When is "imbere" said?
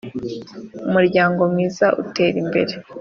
2.43-2.73